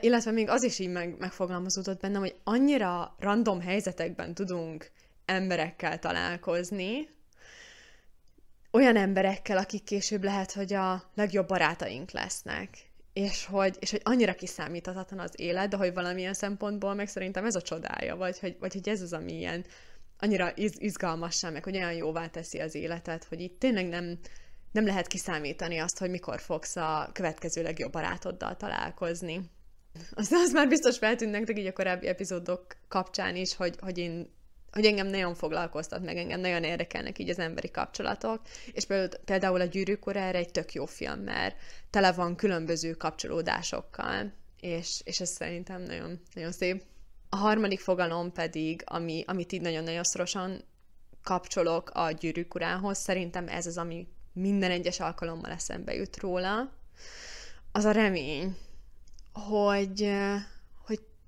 [0.00, 4.90] illetve még az is így meg, megfogalmazódott bennem, hogy annyira random helyzetekben tudunk
[5.24, 7.08] emberekkel találkozni,
[8.70, 12.68] olyan emberekkel, akik később lehet, hogy a legjobb barátaink lesznek.
[13.12, 17.54] És hogy, és hogy annyira kiszámíthatatlan az élet, de hogy valamilyen szempontból meg szerintem ez
[17.54, 19.64] a csodája, vagy hogy, vagy hogy ez az, ami ilyen
[20.18, 24.18] annyira iz, izgalmassá, meg hogy olyan jóvá teszi az életet, hogy itt tényleg nem,
[24.72, 29.40] nem lehet kiszámítani azt, hogy mikor fogsz a következő legjobb barátoddal találkozni.
[30.14, 34.30] Az, az már biztos feltűnt nektek így a korábbi epizódok kapcsán is, hogy, hogy én
[34.78, 38.40] hogy engem nagyon foglalkoztat, meg engem nagyon érdekelnek így az emberi kapcsolatok,
[38.72, 38.86] és
[39.24, 41.56] például a Gyűrűk erre egy tök jó film, mert
[41.90, 46.82] tele van különböző kapcsolódásokkal, és, és ez szerintem nagyon, nagyon szép.
[47.28, 50.64] A harmadik fogalom pedig, ami, amit így nagyon-nagyon szorosan
[51.22, 52.52] kapcsolok a Gyűrűk
[52.90, 56.72] szerintem ez az, ami minden egyes alkalommal eszembe jut róla,
[57.72, 58.56] az a remény,
[59.32, 60.10] hogy,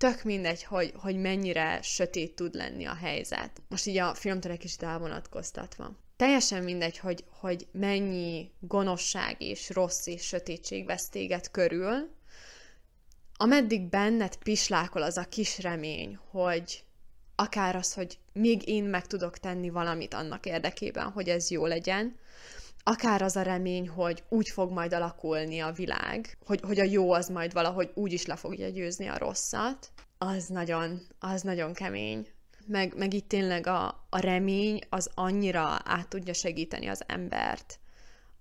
[0.01, 3.63] tök mindegy, hogy, hogy mennyire sötét tud lenni a helyzet.
[3.69, 5.93] Most így a filmtől egy kicsit elvonatkoztatva.
[6.17, 12.11] Teljesen mindegy, hogy, hogy mennyi gonoszság és rossz és sötétség vesz téged körül,
[13.37, 16.85] ameddig benned pislákol az a kis remény, hogy
[17.35, 22.19] akár az, hogy még én meg tudok tenni valamit annak érdekében, hogy ez jó legyen,
[22.83, 27.13] akár az a remény, hogy úgy fog majd alakulni a világ, hogy, hogy a jó
[27.13, 32.27] az majd valahogy úgy is le fogja győzni a rosszat, az nagyon, az nagyon kemény.
[32.67, 37.79] Meg, meg itt tényleg a, a remény az annyira át tudja segíteni az embert,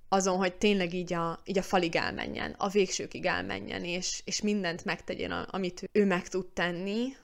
[0.10, 4.86] azon, hogy tényleg így a, így a falig elmenjen, a végsőkig elmenjen, és, és mindent
[4.86, 7.16] megtegyen, amit ő meg tud tenni,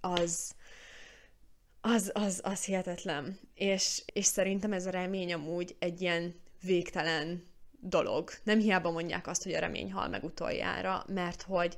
[0.00, 0.54] az,
[1.84, 3.38] az, az, az hihetetlen.
[3.54, 7.44] És, és szerintem ez a remény amúgy egy ilyen végtelen
[7.80, 8.30] dolog.
[8.42, 11.76] Nem hiába mondják azt, hogy a remény hal meg utoljára, mert hogy,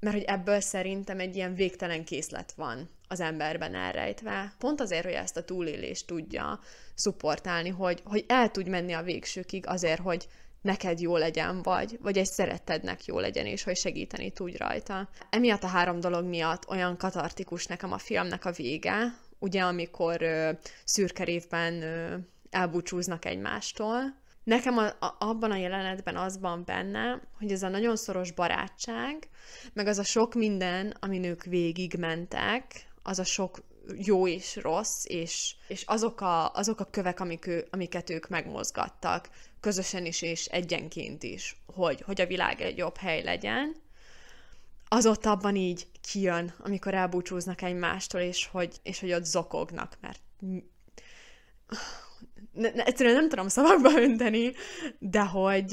[0.00, 4.54] mert hogy ebből szerintem egy ilyen végtelen készlet van az emberben elrejtve.
[4.58, 6.60] Pont azért, hogy ezt a túlélést tudja
[6.94, 10.28] szupportálni, hogy, hogy el tudj menni a végsőkig azért, hogy
[10.66, 15.08] neked jó legyen, vagy, vagy egy szerettednek jó legyen, és hogy segíteni tudj rajta.
[15.30, 20.50] Emiatt a három dolog miatt olyan katartikus nekem a filmnek a vége, ugye amikor ö,
[20.84, 22.16] szürke révben ö,
[22.50, 24.24] elbúcsúznak egymástól.
[24.44, 29.28] Nekem a, a, abban a jelenetben az van benne, hogy ez a nagyon szoros barátság,
[29.72, 33.58] meg az a sok minden, amin ők végigmentek, az a sok
[33.96, 39.28] jó és rossz, és, és azok, a, azok a kövek, amik ő, amiket ők megmozgattak,
[39.66, 43.76] közösen is és egyenként is, hogy, hogy a világ egy jobb hely legyen,
[44.88, 50.20] az ott abban így kijön, amikor elbúcsúznak egymástól, és hogy, és hogy ott zokognak, mert
[52.52, 54.52] ne, ne, egyszerűen nem tudom szavakba önteni,
[54.98, 55.68] de hogy,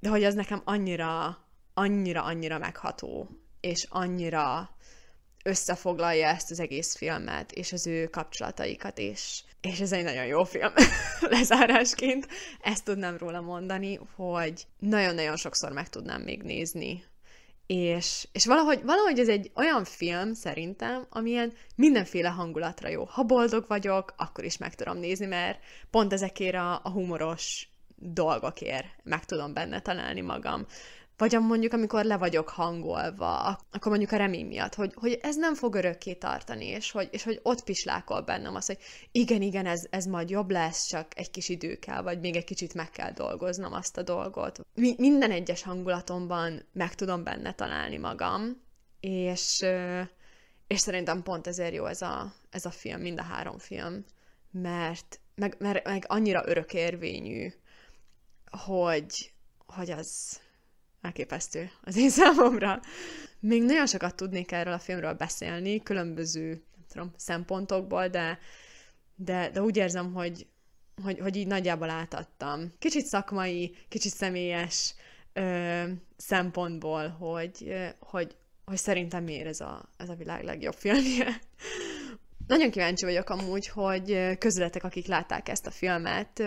[0.00, 1.38] de hogy az nekem annyira,
[1.74, 3.28] annyira, annyira megható,
[3.60, 4.76] és annyira
[5.44, 10.44] összefoglalja ezt az egész filmet, és az ő kapcsolataikat, és, és ez egy nagyon jó
[10.44, 10.72] film
[11.20, 12.28] lezárásként.
[12.62, 17.04] Ezt tudnám róla mondani, hogy nagyon-nagyon sokszor meg tudnám még nézni.
[17.66, 23.04] És, és valahogy, valahogy ez egy olyan film szerintem, amilyen mindenféle hangulatra jó.
[23.04, 25.58] Ha boldog vagyok, akkor is meg tudom nézni, mert
[25.90, 30.66] pont ezekért a, a humoros dolgokért meg tudom benne találni magam
[31.22, 35.54] vagy mondjuk, amikor le vagyok hangolva, akkor mondjuk a remény miatt, hogy, hogy ez nem
[35.54, 38.78] fog örökké tartani, és hogy, és hogy ott pislákol bennem az, hogy
[39.12, 42.44] igen, igen, ez, ez majd jobb lesz, csak egy kis idő kell, vagy még egy
[42.44, 44.60] kicsit meg kell dolgoznom azt a dolgot.
[44.74, 48.62] Mi, minden egyes hangulatomban meg tudom benne találni magam,
[49.00, 49.64] és,
[50.66, 54.04] és szerintem pont ezért jó ez a, ez a film, mind a három film,
[54.50, 57.52] mert meg, mert, meg annyira örökérvényű,
[58.50, 59.32] hogy,
[59.66, 60.40] hogy az,
[61.02, 62.80] elképesztő az én számomra.
[63.40, 68.38] Még nagyon sokat tudnék erről a filmről beszélni, különböző nem tudom, szempontokból, de,
[69.14, 70.46] de, de úgy érzem, hogy,
[71.02, 72.72] hogy, hogy így nagyjából átadtam.
[72.78, 74.94] Kicsit szakmai, kicsit személyes
[75.32, 75.82] ö,
[76.16, 81.40] szempontból, hogy, ö, hogy, hogy szerintem miért ez a, ez a világ legjobb filmje.
[82.52, 86.42] Nagyon kíváncsi vagyok amúgy, hogy közületek, akik látták ezt a filmet,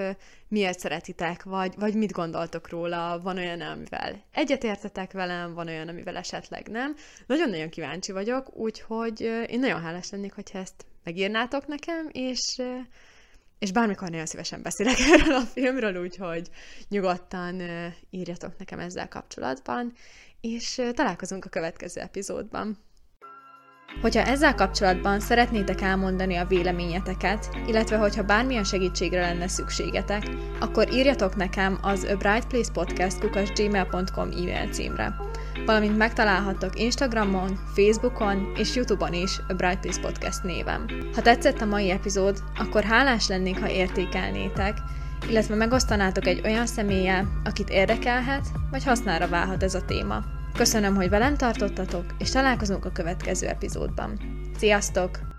[0.47, 6.15] miért szeretitek, vagy, vagy mit gondoltok róla, van olyan, amivel egyetértetek velem, van olyan, amivel
[6.15, 6.95] esetleg nem.
[7.27, 12.61] Nagyon-nagyon kíváncsi vagyok, úgyhogy én nagyon hálás lennék, hogyha ezt megírnátok nekem, és,
[13.59, 16.49] és bármikor nagyon szívesen beszélek erről a filmről, úgyhogy
[16.89, 17.61] nyugodtan
[18.09, 19.93] írjatok nekem ezzel kapcsolatban,
[20.41, 22.77] és találkozunk a következő epizódban.
[24.01, 30.23] Hogyha ezzel kapcsolatban szeretnétek elmondani a véleményeteket, illetve hogyha bármilyen segítségre lenne szükségetek,
[30.59, 33.19] akkor írjatok nekem az A Bright Place Podcast
[33.55, 35.15] gmail.com e-mail címre.
[35.65, 40.85] Valamint megtalálhattok Instagramon, Facebookon és Youtube-on is A Bright Place Podcast névem.
[41.13, 44.77] Ha tetszett a mai epizód, akkor hálás lennék, ha értékelnétek,
[45.29, 50.23] illetve megosztanátok egy olyan személlyel, akit érdekelhet, vagy hasznára válhat ez a téma.
[50.55, 54.19] Köszönöm, hogy velem tartottatok, és találkozunk a következő epizódban.
[54.57, 55.34] Sziasztok!